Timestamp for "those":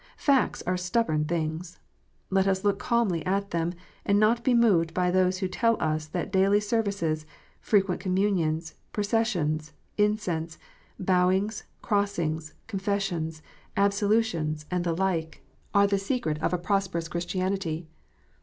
5.11-5.37